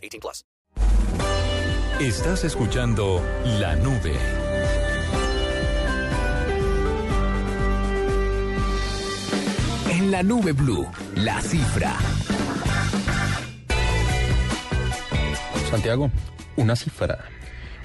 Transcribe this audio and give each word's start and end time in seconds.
18 0.00 0.20
plus. 0.20 0.44
Estás 2.00 2.44
escuchando 2.44 3.22
La 3.60 3.76
Nube. 3.76 4.14
En 9.90 10.10
la 10.10 10.22
Nube 10.22 10.52
Blue, 10.52 10.86
la 11.16 11.40
cifra. 11.42 11.94
Santiago, 15.70 16.10
una 16.56 16.74
cifra. 16.74 17.18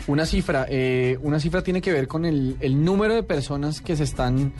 Una 0.07 0.25
cifra, 0.25 0.65
eh, 0.69 1.17
una 1.21 1.39
cifra 1.39 1.61
tiene 1.61 1.81
que 1.81 1.91
ver 1.91 2.07
con 2.07 2.25
el, 2.25 2.57
el 2.61 2.83
número 2.85 3.15
de 3.15 3.23
personas 3.23 3.81
que 3.81 3.95
se 3.95 4.03
están 4.03 4.53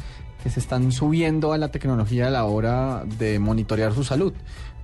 que 0.44 0.52
se 0.52 0.60
están 0.60 0.92
subiendo 0.92 1.54
a 1.54 1.58
la 1.58 1.70
tecnología 1.72 2.28
a 2.28 2.30
la 2.30 2.46
hora 2.46 3.04
de 3.18 3.40
monitorear 3.40 3.94
su 3.94 4.04
salud. 4.04 4.32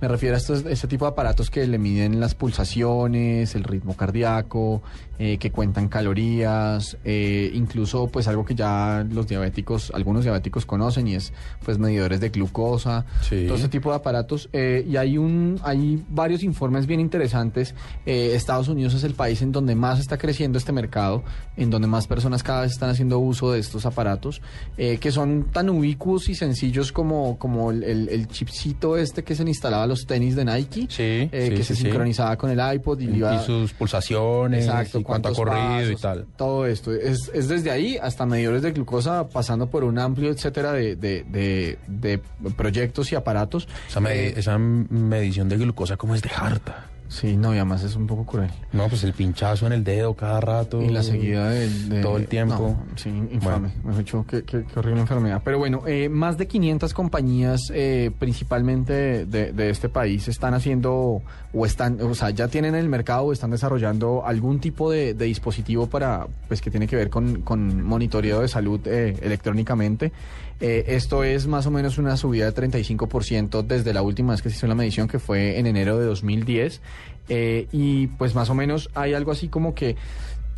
Me 0.02 0.08
refiero 0.08 0.34
a 0.34 0.38
estos, 0.38 0.66
este 0.66 0.88
tipo 0.88 1.04
de 1.04 1.12
aparatos 1.12 1.48
que 1.48 1.64
le 1.64 1.78
miden 1.78 2.18
las 2.18 2.34
pulsaciones, 2.34 3.54
el 3.54 3.62
ritmo 3.62 3.96
cardíaco, 3.96 4.82
eh, 5.16 5.38
que 5.38 5.52
cuentan 5.52 5.86
calorías, 5.86 6.96
eh, 7.04 7.52
incluso 7.54 8.08
pues 8.08 8.26
algo 8.26 8.44
que 8.44 8.56
ya 8.56 9.06
los 9.08 9.28
diabéticos, 9.28 9.92
algunos 9.94 10.24
diabéticos 10.24 10.66
conocen 10.66 11.06
y 11.06 11.14
es 11.14 11.32
pues 11.64 11.78
medidores 11.78 12.18
de 12.18 12.30
glucosa, 12.30 13.06
Sí. 13.20 13.44
todo 13.46 13.56
ese 13.56 13.68
tipo 13.68 13.90
de 13.90 13.96
aparatos. 13.96 14.48
eh, 14.52 14.84
y 14.88 14.96
hay 14.96 15.18
un, 15.18 15.60
hay 15.62 16.02
varios 16.08 16.42
informes 16.42 16.86
bien 16.88 16.98
interesantes. 16.98 17.72
Estados 18.04 18.66
Unidos 18.66 18.94
es 18.94 19.04
el 19.04 19.14
país 19.14 19.40
en 19.40 19.52
donde 19.52 19.76
más 19.76 20.00
está 20.00 20.18
creciendo 20.18 20.58
este 20.58 20.72
mercado, 20.72 21.22
en 21.56 21.70
donde 21.70 21.86
más 21.86 22.08
personas 22.08 22.42
cada 22.42 22.62
vez 22.62 22.72
están 22.72 22.90
haciendo 22.90 23.20
uso 23.20 23.52
de 23.52 23.60
estos 23.60 23.86
aparatos, 23.86 24.42
eh, 24.76 24.98
que 24.98 25.12
son 25.12 25.44
tan 25.52 25.70
ubicuos 25.70 26.28
y 26.28 26.34
sencillos 26.34 26.90
como, 26.90 27.38
como 27.38 27.70
el, 27.70 27.84
el- 27.84 28.08
el 28.08 28.26
chipcito 28.26 28.96
este 28.96 29.22
que 29.22 29.36
se 29.36 29.44
instalaba 29.44 29.86
los 29.92 30.06
tenis 30.06 30.34
de 30.36 30.44
Nike, 30.44 30.86
Sí, 30.88 31.28
eh, 31.32 31.46
sí, 31.50 31.54
que 31.54 31.64
se 31.64 31.74
sincronizaba 31.76 32.36
con 32.36 32.50
el 32.50 32.74
iPod 32.74 32.98
y, 33.00 33.06
le 33.06 33.16
iba- 33.18 33.34
Y 33.36 33.44
sus 33.46 33.72
pulsaciones, 33.72 34.64
Exacto, 34.66 34.98
y 34.98 35.02
cuánto 35.02 35.28
ha 35.28 35.32
corrido 35.34 35.90
y 35.90 35.96
tal. 35.96 36.26
Todo 36.36 36.66
esto. 36.66 36.92
Es, 36.92 37.30
es 37.34 37.48
desde 37.48 37.70
ahí 37.70 37.96
hasta 38.00 38.26
medidores 38.26 38.62
de 38.62 38.72
glucosa, 38.72 39.28
pasando 39.28 39.68
por 39.68 39.84
un 39.84 39.98
amplio 39.98 40.30
etcétera 40.30 40.72
de, 40.72 40.96
de, 40.96 41.24
de- 41.30 41.78
de 41.88 42.18
proyectos 42.56 43.12
y 43.12 43.14
aparatos. 43.14 43.68
Esa, 43.88 44.00
Eh, 44.12 44.34
esa 44.36 44.58
medición 44.58 45.48
de 45.48 45.56
glucosa 45.58 45.96
como 45.96 46.14
es 46.14 46.22
de 46.22 46.30
harta. 46.34 46.86
Sí, 47.12 47.36
no, 47.36 47.52
y 47.52 47.58
además 47.58 47.82
es 47.84 47.94
un 47.94 48.06
poco 48.06 48.24
cruel. 48.24 48.48
No, 48.72 48.88
pues 48.88 49.04
el 49.04 49.12
pinchazo 49.12 49.66
en 49.66 49.74
el 49.74 49.84
dedo 49.84 50.14
cada 50.14 50.40
rato. 50.40 50.80
Y 50.80 50.88
la 50.88 51.02
seguida 51.02 51.50
de, 51.50 52.00
Todo 52.00 52.16
el 52.16 52.26
tiempo. 52.26 52.74
No, 52.88 52.96
sí, 52.96 53.10
infame. 53.30 53.68
Mejor 53.84 53.98
dicho, 53.98 54.24
qué, 54.26 54.42
qué- 54.44 54.64
qué 54.64 54.78
horrible 54.78 55.02
enfermedad. 55.02 55.42
Pero 55.44 55.58
bueno, 55.58 55.82
eh, 55.86 56.08
más 56.08 56.38
de 56.38 56.46
500 56.46 56.94
compañías, 56.94 57.60
eh, 57.74 58.10
principalmente 58.18 59.26
de, 59.26 59.52
de 59.52 59.70
este 59.70 59.90
país, 59.90 60.26
están 60.28 60.54
haciendo 60.54 61.20
o 61.52 61.66
están, 61.66 62.00
o 62.00 62.14
sea, 62.14 62.30
ya 62.30 62.48
tienen 62.48 62.74
en 62.74 62.80
el 62.80 62.88
mercado 62.88 63.24
o 63.24 63.32
están 63.34 63.50
desarrollando 63.50 64.24
algún 64.24 64.58
tipo 64.58 64.90
de, 64.90 65.12
de 65.12 65.26
dispositivo 65.26 65.86
para, 65.88 66.26
pues, 66.48 66.62
que 66.62 66.70
tiene 66.70 66.86
que 66.86 66.96
ver 66.96 67.10
con, 67.10 67.42
con 67.42 67.82
monitoreo 67.84 68.40
de 68.40 68.48
salud 68.48 68.80
eh, 68.86 69.18
electrónicamente. 69.20 70.12
Eh, 70.60 70.94
esto 70.94 71.24
es 71.24 71.48
más 71.48 71.66
o 71.66 71.72
menos 71.72 71.98
una 71.98 72.16
subida 72.16 72.48
de 72.48 72.54
35% 72.68 73.62
desde 73.66 73.92
la 73.92 74.02
última 74.02 74.32
vez 74.32 74.42
que 74.42 74.48
se 74.50 74.56
hizo 74.56 74.68
la 74.68 74.76
medición, 74.76 75.08
que 75.08 75.18
fue 75.18 75.58
en 75.58 75.66
enero 75.66 75.98
de 75.98 76.06
2010. 76.06 76.80
Eh, 77.28 77.68
y 77.72 78.08
pues 78.08 78.34
más 78.34 78.50
o 78.50 78.54
menos 78.54 78.90
hay 78.94 79.14
algo 79.14 79.30
así 79.30 79.48
como 79.48 79.74
que 79.74 79.96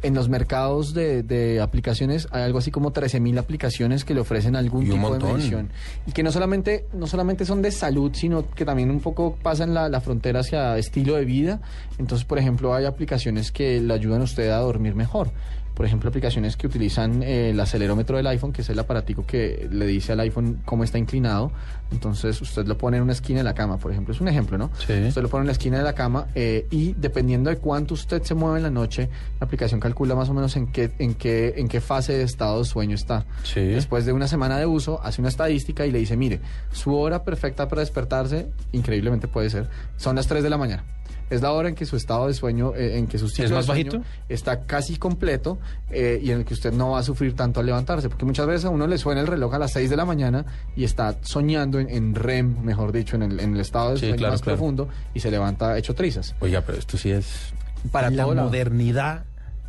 en 0.05 0.15
los 0.15 0.29
mercados 0.29 0.93
de, 0.93 1.23
de 1.23 1.63
aplicaciones 1.63 2.29
hay 2.31 2.43
algo 2.43 2.59
así 2.59 2.71
como 2.71 2.93
13.000 2.93 3.39
aplicaciones 3.39 4.05
que 4.05 4.13
le 4.13 4.21
ofrecen 4.21 4.55
algún 4.55 4.85
tipo 4.85 5.17
de 5.17 5.25
medición. 5.25 5.71
Y 6.07 6.13
que 6.13 6.23
no 6.23 6.31
solamente, 6.31 6.85
no 6.93 7.07
solamente 7.07 7.47
son 7.47 7.63
de 7.63 7.71
salud, 7.71 8.13
sino 8.15 8.47
que 8.51 8.67
también 8.67 8.91
un 8.91 9.01
poco 9.01 9.37
pasan 9.43 9.73
la, 9.73 9.89
la 9.89 10.03
frontera 10.03 10.41
hacia 10.41 10.77
estilo 10.77 11.15
de 11.15 11.25
vida. 11.25 11.61
Entonces, 11.99 12.27
por 12.27 12.39
ejemplo, 12.39 12.75
hay 12.75 12.85
aplicaciones 12.85 13.51
que 13.51 13.81
le 13.81 13.95
ayudan 13.95 14.21
a 14.21 14.25
usted 14.25 14.51
a 14.51 14.59
dormir 14.59 14.95
mejor. 14.95 15.31
Por 15.75 15.87
ejemplo, 15.87 16.09
aplicaciones 16.09 16.57
que 16.57 16.67
utilizan 16.67 17.23
eh, 17.23 17.51
el 17.51 17.61
acelerómetro 17.61 18.17
del 18.17 18.27
iPhone, 18.29 18.53
que 18.53 18.63
es 18.63 18.69
el 18.71 18.79
aparatico 18.79 19.27
que 19.27 19.69
le 19.71 19.87
dice 19.87 20.13
al 20.13 20.21
iPhone 20.21 20.61
cómo 20.65 20.85
está 20.85 20.99
inclinado. 20.99 21.51
Entonces, 21.91 22.41
usted 22.41 22.67
lo 22.67 22.79
pone 22.79 22.97
en 22.99 23.03
una 23.03 23.13
esquina 23.13 23.39
de 23.39 23.45
la 23.45 23.55
cama, 23.55 23.79
por 23.79 23.91
ejemplo. 23.91 24.15
Es 24.15 24.21
un 24.21 24.29
ejemplo, 24.29 24.57
¿no? 24.57 24.71
Sí. 24.87 24.93
Usted 24.93 25.23
lo 25.23 25.29
pone 25.29 25.43
en 25.43 25.47
la 25.47 25.53
esquina 25.53 25.79
de 25.79 25.85
la 25.85 25.95
cama 25.95 26.29
eh, 26.35 26.67
y 26.71 26.93
dependiendo 26.93 27.51
de 27.51 27.57
cuánto 27.57 27.95
usted 27.95 28.23
se 28.23 28.35
mueve 28.35 28.59
en 28.59 28.63
la 28.63 28.71
noche, 28.71 29.09
la 29.41 29.47
aplicación 29.47 29.81
calcula 29.81 30.15
más 30.15 30.29
o 30.29 30.35
menos 30.35 30.57
en 30.57 30.69
qué, 30.69 30.93
en 30.99 31.15
qué, 31.15 31.55
en 31.57 31.69
qué 31.69 31.81
fase 31.81 32.13
de 32.13 32.23
estado 32.23 32.59
de 32.61 32.65
sueño 32.65 32.95
está. 32.95 33.27
Sí. 33.43 33.61
Después 33.61 34.07
de 34.07 34.13
una 34.13 34.29
semana 34.29 34.59
de 34.59 34.67
uso, 34.67 35.01
hace 35.03 35.21
una 35.21 35.29
estadística 35.29 35.87
y 35.87 35.91
le 35.91 35.99
dice, 35.99 36.17
mire, 36.17 36.41
su 36.73 36.95
hora 36.95 37.25
perfecta 37.25 37.69
para 37.69 37.81
despertarse, 37.81 38.49
increíblemente 38.73 39.29
puede 39.29 39.51
ser, 39.51 39.69
son 39.97 40.17
las 40.17 40.27
3 40.27 40.43
de 40.43 40.51
la 40.51 40.59
mañana. 40.59 40.85
Es 41.31 41.43
la 41.43 41.53
hora 41.53 41.69
en 41.69 41.75
que 41.75 41.87
su 41.87 41.97
estado 41.97 42.27
de 42.27 42.35
sueño, 42.35 42.75
eh, 42.75 42.99
en 42.99 43.07
que 43.07 43.19
su 43.19 43.29
ciclo 43.29 43.49
de 43.51 43.55
más 43.57 43.67
sueño 43.67 43.93
bajito? 43.93 44.09
está 44.29 44.63
casi 44.65 44.97
completo 44.97 45.59
eh, 45.91 46.21
y 46.23 46.31
en 46.31 46.39
el 46.41 46.45
que 46.45 46.55
usted 46.55 46.73
no 46.73 46.91
va 46.91 46.99
a 46.99 47.03
sufrir 47.03 47.35
tanto 47.35 47.61
al 47.61 47.67
levantarse. 47.67 48.09
Porque 48.09 48.25
muchas 48.25 48.47
veces 48.47 48.65
a 48.67 48.71
uno 48.71 48.87
le 48.87 48.99
suena 48.99 49.21
el 49.21 49.27
reloj 49.27 49.55
a 49.55 49.59
las 49.59 49.73
6 49.73 49.91
de 49.91 49.97
la 49.97 50.05
mañana 50.05 50.45
y 50.77 50.85
está 50.85 51.17
soñando 51.23 51.79
en, 51.81 51.89
en 51.91 52.15
REM, 52.15 52.63
mejor 52.63 52.93
dicho, 52.93 53.17
en 53.17 53.23
el, 53.23 53.41
en 53.41 53.55
el 53.55 53.61
estado 53.61 53.91
de 53.91 53.97
Sí, 53.97 54.01
sueño 54.01 54.17
claro, 54.17 54.33
más 54.35 54.43
claro. 54.43 54.59
profundo 54.59 54.89
y 55.15 55.21
se 55.21 55.31
levanta 55.31 55.77
hecho 55.79 55.95
trizas. 55.95 56.35
Oiga, 56.41 56.61
pero 56.61 56.79
esto 56.79 56.97
sí 56.97 57.11
es 57.11 57.53
Para 57.91 58.11
la 58.11 58.27
modernidad. 58.27 59.25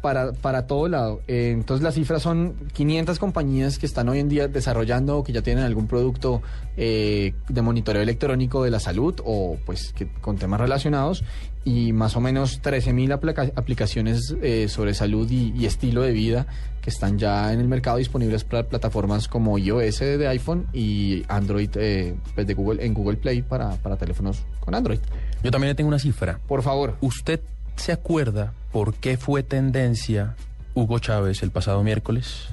Para, 0.06 0.34
para 0.34 0.68
todo 0.68 0.88
lado. 0.88 1.22
Eh, 1.28 1.50
entonces 1.52 1.84
las 1.84 1.96
cifras 1.96 2.22
son 2.22 2.54
500 2.74 3.18
compañías 3.18 3.80
que 3.80 3.88
están 3.88 4.08
hoy 4.08 4.20
en 4.20 4.30
día 4.30 4.48
desarrollando 4.48 5.18
o 5.18 5.24
que 5.24 5.34
ya 5.34 5.42
tienen 5.42 5.64
algún 5.64 5.88
producto 5.88 6.44
eh, 6.78 7.34
de 7.50 7.62
monitoreo 7.64 8.04
electrónico 8.04 8.64
de 8.64 8.70
la 8.70 8.80
salud 8.80 9.16
o 9.26 9.58
pues 9.66 9.94
que, 9.94 10.08
con 10.22 10.38
temas 10.38 10.60
relacionados 10.62 11.24
y 11.64 11.92
más 11.92 12.16
o 12.16 12.22
menos 12.22 12.62
13.000 12.62 13.14
aplica- 13.14 13.52
aplicaciones 13.56 14.36
eh, 14.44 14.68
sobre 14.70 14.94
salud 14.94 15.28
y, 15.32 15.52
y 15.58 15.66
estilo 15.66 16.04
de 16.04 16.12
vida 16.12 16.46
que 16.84 16.92
están 16.92 17.18
ya 17.18 17.52
en 17.52 17.60
el 17.60 17.68
mercado 17.68 17.98
disponibles 17.98 18.44
para 18.44 18.62
plataformas 18.70 19.28
como 19.28 19.58
iOS 19.58 20.02
de 20.02 20.28
iPhone 20.28 20.68
y 20.72 21.24
Android 21.30 21.72
eh, 21.78 22.14
pues, 22.36 22.46
de 22.46 22.54
Google 22.54 22.86
en 22.86 22.94
Google 22.94 23.18
Play 23.18 23.42
para, 23.42 23.72
para 23.78 23.96
teléfonos 23.98 24.44
con 24.60 24.76
Android. 24.76 25.00
Yo 25.44 25.50
también 25.50 25.70
le 25.70 25.76
tengo 25.76 25.88
una 25.88 25.98
cifra. 25.98 26.40
Por 26.48 26.62
favor. 26.62 26.96
¿Usted 27.02 27.40
se 27.76 27.92
acuerda 27.92 28.54
por 28.72 28.94
qué 28.96 29.18
fue 29.18 29.44
tendencia 29.44 30.36
Hugo 30.74 31.00
Chávez 31.00 31.44
el 31.44 31.52
pasado 31.52 31.84
miércoles? 31.84 32.48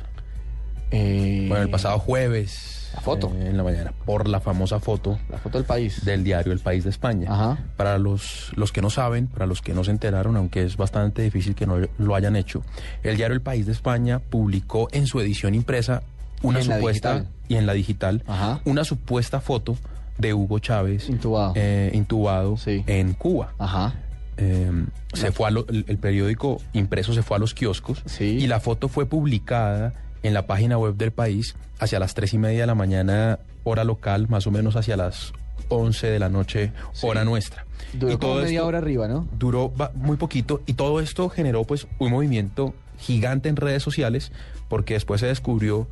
eh, 0.91 1.47
Bueno, 1.49 1.65
el 1.65 1.71
pasado 1.71 1.99
jueves. 1.99 2.91
La 2.95 3.01
foto. 3.01 3.33
eh, 3.37 3.47
en 3.49 3.57
la 3.57 3.63
mañana. 3.63 3.93
Por 4.05 4.29
la 4.29 4.39
famosa 4.41 4.79
foto 4.79 5.19
La 5.31 5.39
foto 5.39 5.57
del 5.57 5.67
país. 5.67 6.05
del 6.05 6.25
diario 6.25 6.53
El 6.53 6.59
País 6.61 6.85
de 6.85 6.91
España. 6.91 7.29
Ajá. 7.33 7.59
Para 7.79 7.97
los, 7.97 8.53
los 8.55 8.71
que 8.71 8.83
no 8.83 8.91
saben, 8.91 9.29
para 9.29 9.47
los 9.47 9.63
que 9.63 9.73
no 9.73 9.83
se 9.83 9.91
enteraron, 9.91 10.37
aunque 10.37 10.63
es 10.63 10.77
bastante 10.77 11.23
difícil 11.23 11.55
que 11.55 11.67
no 11.67 11.77
lo 11.97 12.15
hayan 12.15 12.37
hecho, 12.37 12.63
el 13.03 13.17
diario 13.17 13.35
El 13.35 13.41
País 13.41 13.65
de 13.65 13.73
España 13.73 14.19
publicó 14.19 14.89
en 14.93 15.07
su 15.07 15.21
edición 15.21 15.55
impresa 15.55 16.03
una 16.43 16.59
en 16.59 16.67
supuesta 16.67 17.25
y 17.49 17.55
en 17.57 17.65
la 17.67 17.73
digital 17.73 18.23
Ajá. 18.27 18.61
una 18.67 18.85
supuesta 18.85 19.41
foto 19.41 19.79
de 20.19 20.35
Hugo 20.35 20.59
Chávez 20.59 21.09
Intubado. 21.09 21.55
eh, 21.57 21.91
intubado 21.95 22.59
Sí. 22.59 22.85
en 22.87 23.15
Cuba. 23.15 23.55
Ajá. 23.59 23.95
Eh, 24.39 24.71
se 25.13 25.31
fue 25.33 25.49
a 25.49 25.51
lo- 25.51 25.67
el, 25.69 25.85
el 25.89 25.99
periódico 25.99 26.61
impreso 26.73 27.13
se 27.13 27.23
fue 27.23 27.37
a 27.37 27.41
los 27.41 27.53
kioscos 27.55 28.03
Sí. 28.07 28.25
y 28.41 28.47
la 28.47 28.61
foto 28.61 28.89
fue 28.89 29.05
publicada 29.07 29.93
en 30.23 30.33
la 30.35 30.47
página 30.47 30.79
web 30.79 30.95
del 30.97 31.11
país 31.13 31.55
hacia 31.79 31.99
las 31.99 32.15
tres 32.15 32.33
y 32.33 32.39
media 32.39 32.61
de 32.63 32.67
la 32.67 32.75
mañana 32.75 33.39
hora 33.65 33.85
local, 33.85 34.29
más 34.29 34.47
o 34.47 34.51
menos 34.51 34.77
hacia 34.77 34.97
las 34.97 35.33
11 35.69 36.07
de 36.09 36.19
la 36.19 36.29
noche 36.29 36.73
Sí. 36.93 37.07
hora 37.07 37.25
nuestra. 37.25 37.67
Duró 37.93 38.13
y 38.13 38.17
como 38.17 38.35
media 38.37 38.51
esto 38.61 38.67
hora 38.67 38.79
arriba, 38.79 39.07
¿no? 39.09 39.29
duró 39.39 39.73
muy 39.95 40.17
poquito 40.17 40.63
y 40.67 40.75
todo 40.75 41.01
esto 41.01 41.29
generó 41.29 41.65
pues 41.65 41.87
un 41.99 42.11
movimiento 42.11 42.75
gigante 42.99 43.49
en 43.49 43.57
redes 43.57 43.83
sociales 43.83 44.33
porque 44.69 44.95
después 44.95 45.21
se 45.21 45.27
descubrió 45.27 45.89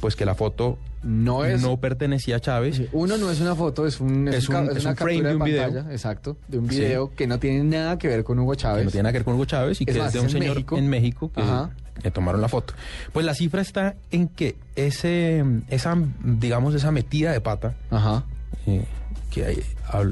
pues 0.00 0.16
que 0.16 0.24
la 0.24 0.34
foto 0.34 0.78
No 1.02 1.44
es. 1.44 1.60
no 1.62 1.76
pertenecía 1.78 2.36
a 2.36 2.40
Chávez. 2.40 2.82
Uno 2.92 3.16
no 3.16 3.30
es 3.30 3.40
una 3.40 3.54
foto, 3.54 3.86
es, 3.86 4.00
un, 4.00 4.28
Es 4.28 4.48
un 4.48 4.54
ca- 4.54 4.60
un- 4.62 4.76
es 4.76 4.82
una 4.84 4.90
un 4.90 4.96
frame 4.96 5.12
captura 5.22 5.28
de 5.30 5.36
un 5.36 5.44
video. 5.44 5.62
pantalla, 5.64 5.92
exacto, 5.92 6.36
de 6.48 6.58
un 6.58 6.68
Sí. 6.70 6.80
video 6.80 7.14
que 7.14 7.26
no 7.26 7.38
tiene 7.38 7.64
nada 7.64 7.98
que 7.98 8.08
ver 8.08 8.24
con 8.24 8.38
Hugo 8.38 8.52
que 8.52 8.56
Chávez. 8.58 8.84
no 8.84 8.90
tiene 8.90 9.02
nada 9.04 9.12
que 9.12 9.18
ver 9.18 9.24
con 9.24 9.34
Hugo 9.34 9.44
Chávez 9.44 9.80
y 9.80 9.84
Es 9.88 9.94
que 9.94 9.98
más, 10.00 10.08
es 10.08 10.14
de 10.14 10.20
un 10.20 10.30
señor 10.30 10.54
México. 10.56 10.76
en 10.76 10.88
México 10.88 11.30
que 11.34 11.40
Ajá. 11.40 11.70
tomaron 12.12 12.40
la 12.40 12.48
foto. 12.48 12.74
Pues 13.12 13.26
la 13.26 13.34
cifra 13.34 13.60
está 13.60 13.96
en 14.10 14.28
que 14.28 14.56
ese, 14.76 15.44
esa, 15.68 15.96
digamos, 16.24 16.74
esa 16.74 16.90
metida 16.92 17.32
de 17.32 17.40
pata 17.40 17.74
Ajá. 17.90 18.24
eh, 18.66 18.84
que 19.28 19.62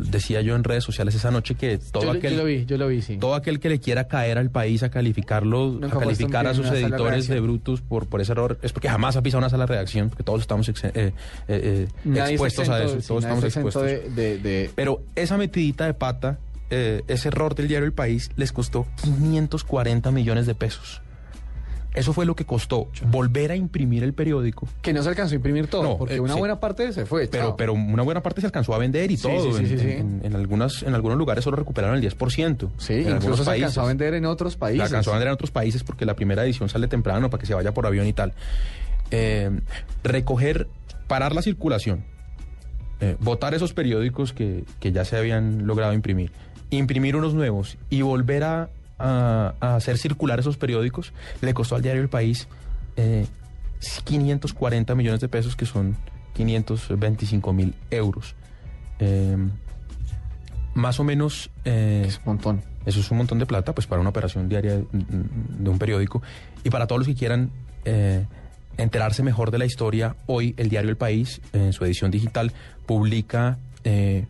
decía 0.04 0.40
yo 0.40 0.54
en 0.56 0.64
redes 0.64 0.84
sociales 0.84 1.14
esa 1.14 1.30
noche 1.30 1.54
que 1.54 1.78
todo 1.78 2.04
yo, 2.04 2.10
aquel 2.12 2.32
yo 2.32 2.38
lo 2.38 2.44
vi, 2.44 2.64
yo 2.66 2.76
lo 2.76 2.88
vi, 2.88 3.02
sí. 3.02 3.16
todo 3.18 3.34
aquel 3.34 3.60
que 3.60 3.68
le 3.68 3.78
quiera 3.80 4.08
caer 4.08 4.38
al 4.38 4.50
país 4.50 4.82
a 4.82 4.90
calificarlo, 4.90 5.68
Nunca 5.80 5.96
a 5.96 6.00
calificar 6.00 6.46
a 6.46 6.54
sus 6.54 6.66
editores 6.70 7.28
de 7.28 7.40
brutos 7.40 7.80
por, 7.82 8.06
por 8.06 8.20
ese 8.20 8.32
error, 8.32 8.58
es 8.62 8.72
porque 8.72 8.88
jamás 8.88 9.16
ha 9.16 9.22
pisado 9.22 9.38
una 9.38 9.50
sala 9.50 9.64
de 9.66 9.72
redacción, 9.74 10.08
porque 10.08 10.22
todos 10.24 10.40
estamos 10.40 10.68
ex- 10.68 10.84
eh, 10.84 10.90
eh, 10.94 11.12
eh, 11.48 11.88
expuestos 12.14 12.68
a 12.68 12.82
eso, 12.84 13.00
sí, 13.00 13.06
todos 13.08 13.24
estamos 13.24 13.44
expuestos. 13.44 13.82
de, 13.82 14.10
de- 14.10 14.38
de- 14.38 14.70
Pero 14.74 15.02
esa 15.14 15.36
metidita 15.36 15.86
de 15.86 15.94
pata, 15.94 16.38
eh, 16.70 17.02
ese 17.08 17.28
error 17.28 17.54
del 17.54 17.68
diario 17.68 17.86
El 17.86 17.92
País, 17.92 18.30
les 18.36 18.52
costó 18.52 18.86
540 19.02 20.10
millones 20.10 20.46
de 20.46 20.54
pesos. 20.54 21.00
Eso 21.96 22.12
fue 22.12 22.26
lo 22.26 22.36
que 22.36 22.44
costó 22.44 22.88
volver 23.10 23.50
a 23.50 23.56
imprimir 23.56 24.04
el 24.04 24.12
periódico. 24.12 24.68
que 24.82 24.92
no 24.92 25.02
se 25.02 25.08
alcanzó 25.08 25.32
a 25.32 25.36
imprimir 25.36 25.66
todo, 25.66 25.82
No, 25.82 25.98
porque 25.98 26.14
eh, 26.16 26.20
una 26.20 26.34
sí. 26.34 26.38
buena 26.38 26.60
parte 26.60 26.92
se 26.92 27.06
fue. 27.06 27.26
Pero, 27.26 27.44
chao. 27.48 27.56
pero 27.56 27.72
una 27.72 28.02
buena 28.04 28.22
parte 28.22 28.40
se 28.42 28.46
alcanzó 28.46 28.74
a 28.74 28.78
vender 28.78 29.10
y 29.10 29.16
Sí, 29.16 29.22
todo. 29.24 29.52
sí, 29.56 29.66
sí, 29.66 29.74
en, 29.74 29.80
en- 29.80 30.20
en 30.26 30.36
algunas, 30.36 30.82
en 30.82 30.94
algunos 30.94 31.16
lugares 31.18 31.42
solo 31.42 31.56
recuperaron 31.56 31.96
el 31.96 32.02
10%. 32.02 32.68
sí, 32.78 32.92
en 32.92 33.16
incluso 33.16 33.38
se 33.38 33.44
países. 33.44 33.64
alcanzó 33.68 33.80
a 33.80 33.86
vender 33.86 34.14
en 34.14 34.26
otros 34.26 34.56
países. 34.56 34.82
alcanzó 34.82 35.10
a 35.10 35.14
vender 35.14 35.28
en 35.28 35.34
otros 35.34 35.50
países 35.50 35.82
porque 35.82 36.04
la 36.04 36.14
primera 36.14 36.44
edición 36.44 36.68
sale 36.68 36.86
temprano 36.86 37.30
para 37.30 37.40
que 37.40 37.46
se 37.46 37.54
vaya 37.54 37.72
por 37.72 37.86
avión 37.86 38.06
y 38.06 38.12
tal. 38.12 38.34
Eh, 39.10 39.50
recoger, 40.04 40.68
parar 41.06 41.34
la 41.34 41.42
circulación, 41.42 42.04
eh, 43.00 43.16
votar 43.20 43.54
esos 43.54 43.72
periódicos 43.72 44.32
que, 44.32 44.64
que 44.80 44.92
ya 44.92 45.04
se 45.04 45.16
habían 45.16 45.66
logrado 45.66 45.92
imprimir, 45.92 46.32
imprimir 46.70 47.16
unos 47.16 47.32
nuevos 47.34 47.78
y 47.90 48.02
volver 48.02 48.42
a, 48.44 48.68
a- 48.98 49.54
a 49.60 49.76
hacer 49.76 49.98
circular 49.98 50.38
esos 50.40 50.56
periódicos, 50.56 51.12
le 51.40 51.52
costó 51.54 51.76
al 51.76 51.82
diario 51.82 52.02
El 52.02 52.08
País 52.08 52.48
eh, 52.96 53.26
540 54.04 54.94
millones 54.94 55.20
de 55.20 55.28
pesos, 55.28 55.54
que 55.56 55.66
son 55.66 55.96
525 56.34 57.52
mil 57.52 57.74
euros. 57.90 58.34
Eh, 58.98 59.36
más 60.74 61.00
o 61.00 61.04
menos... 61.04 61.50
eh, 61.64 62.04
Es 62.06 62.18
un 62.18 62.24
montón. 62.24 62.62
eso 62.84 63.00
es 63.00 63.10
un 63.10 63.18
montón 63.18 63.38
de 63.38 63.46
plata, 63.46 63.74
pues 63.74 63.86
para 63.86 64.00
una 64.00 64.10
operación 64.10 64.48
diaria 64.48 64.76
de 64.92 65.70
un 65.70 65.78
periódico. 65.78 66.22
Y 66.64 66.70
para 66.70 66.86
todos 66.86 67.00
los 67.00 67.08
que 67.08 67.14
quieran 67.14 67.50
eh, 67.84 68.26
enterarse 68.76 69.22
mejor 69.22 69.50
de 69.50 69.58
la 69.58 69.64
historia, 69.66 70.16
hoy 70.26 70.54
el 70.58 70.68
diario 70.68 70.90
El 70.90 70.96
País, 70.96 71.40
en 71.52 71.72
su 71.72 71.84
edición 71.84 72.10
digital, 72.10 72.52
publica 72.86 73.58
eh, 73.84 74.26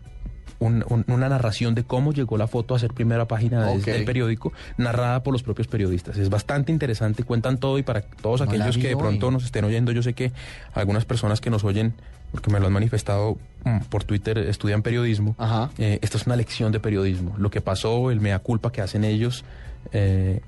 un- 0.58 0.84
un- 0.88 1.04
una 1.08 1.28
narración 1.28 1.74
de 1.74 1.84
cómo 1.84 2.12
llegó 2.12 2.36
la 2.38 2.46
foto 2.46 2.74
a 2.74 2.78
ser 2.78 2.92
primera 2.94 3.26
página 3.26 3.66
del 3.66 4.04
periódico, 4.04 4.52
narrada 4.78 5.22
por 5.22 5.32
los 5.32 5.42
propios 5.42 5.66
periodistas. 5.68 6.16
Es 6.16 6.30
bastante 6.30 6.72
interesante, 6.72 7.22
cuentan 7.24 7.58
todo 7.58 7.78
y 7.78 7.82
para 7.82 8.00
todos 8.02 8.40
No 8.40 8.46
aquellos 8.46 8.76
que 8.76 8.88
de 8.88 8.94
hoy. 8.94 9.00
pronto 9.00 9.30
nos 9.30 9.44
estén 9.44 9.64
oyendo, 9.64 9.92
yo 9.92 10.02
sé 10.02 10.14
que 10.14 10.32
algunas 10.74 11.04
personas 11.04 11.40
que 11.40 11.50
nos 11.50 11.64
oyen, 11.64 11.94
porque 12.32 12.50
me 12.50 12.58
lo 12.60 12.66
han 12.66 12.72
manifestado 12.72 13.36
mm, 13.64 13.78
por 13.90 14.04
Twitter, 14.04 14.38
estudian 14.38 14.82
periodismo. 14.82 15.34
Ajá. 15.38 15.70
Eh, 15.78 15.98
esto 16.02 16.16
es 16.16 16.26
una 16.26 16.36
lección 16.36 16.72
de 16.72 16.80
periodismo. 16.80 17.34
Lo 17.38 17.50
que 17.50 17.60
pasó, 17.60 18.10
el 18.10 18.20
mea 18.20 18.38
culpa 18.38 18.72
que 18.72 18.80
hacen 18.80 19.04
ellos. 19.04 19.44
eh, 19.92 20.40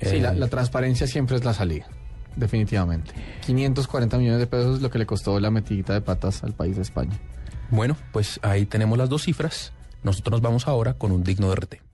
Sí, 0.00 0.16
eh, 0.16 0.20
la, 0.20 0.32
la 0.32 0.46
transparencia 0.46 1.06
siempre 1.08 1.34
es 1.36 1.44
la 1.44 1.52
salida. 1.54 1.86
Definitivamente. 2.36 3.10
540 3.46 4.16
millones 4.18 4.38
de 4.38 4.46
pesos 4.46 4.76
es 4.76 4.82
lo 4.82 4.90
que 4.90 4.98
le 4.98 5.06
costó 5.06 5.40
la 5.40 5.50
metidita 5.50 5.92
de 5.92 6.00
patas 6.00 6.44
al 6.44 6.52
país 6.52 6.76
de 6.76 6.82
España. 6.82 7.18
Bueno, 7.70 7.96
pues 8.12 8.40
ahí 8.42 8.66
tenemos 8.66 8.96
las 8.98 9.08
dos 9.08 9.22
cifras. 9.22 9.72
Nosotros 10.02 10.32
nos 10.32 10.40
vamos 10.42 10.68
ahora 10.68 10.94
con 10.94 11.12
un 11.12 11.22
digno 11.22 11.48
de 11.50 11.56
RT. 11.56 11.87